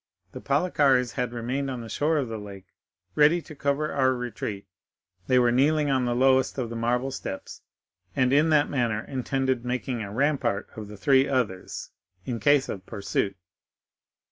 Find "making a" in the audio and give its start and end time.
9.63-10.11